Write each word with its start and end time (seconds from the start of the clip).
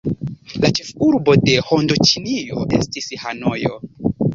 La 0.63 0.71
ĉefurbo 0.79 1.37
de 1.43 1.57
Hindoĉinio 1.69 2.67
estis 2.83 3.15
Hanojo. 3.27 3.81